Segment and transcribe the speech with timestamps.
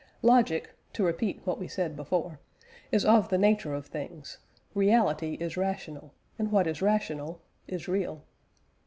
[0.23, 2.39] Logic (to repeat what we said before)
[2.91, 4.39] is of the nature of things:
[4.73, 8.23] reality is rational, and what is rational is real.